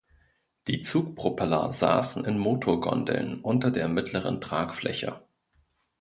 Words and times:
Die 0.67 0.79
Zugpropeller 0.81 1.71
saßen 1.71 2.25
in 2.25 2.39
Motorgondeln 2.39 3.39
unter 3.41 3.69
der 3.69 3.87
mittleren 3.87 4.41
Tragfläche. 4.41 5.21